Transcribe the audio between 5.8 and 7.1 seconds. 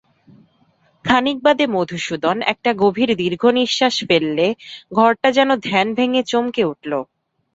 ভেঙে চমকে উঠল।